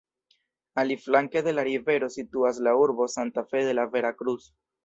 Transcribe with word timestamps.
Aliflanke 0.83 1.43
de 1.49 1.53
la 1.57 1.67
rivero 1.69 2.09
situas 2.15 2.63
la 2.69 2.75
urbo 2.87 3.11
Santa 3.19 3.47
Fe 3.53 3.65
de 3.71 3.81
la 3.81 3.89
Vera 3.95 4.15
Cruz. 4.23 4.53